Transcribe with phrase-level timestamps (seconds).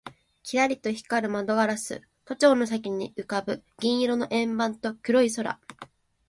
[0.41, 5.59] キラリと光る窓ガラス、都庁の先に浮ぶ銀色の円盤と黒い空